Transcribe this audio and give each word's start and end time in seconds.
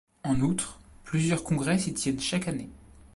En 0.23 0.41
outre, 0.41 0.79
plusieurs 1.03 1.43
congrès 1.43 1.77
s'y 1.77 1.93
tiennent 1.93 2.19
chaque 2.19 2.47
année. 2.47 2.71